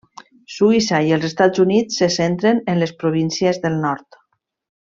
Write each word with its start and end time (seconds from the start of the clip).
Suïssa 0.53 1.01
i 1.09 1.13
els 1.17 1.27
Estats 1.29 1.63
Units 1.65 2.01
se 2.03 2.09
centren 2.17 2.65
en 2.73 2.83
les 2.85 2.97
províncies 3.05 3.65
del 3.67 3.81
nord. 3.89 4.23